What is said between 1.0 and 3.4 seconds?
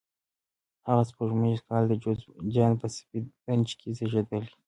په سپوږمیز کال د جوزجان په سفید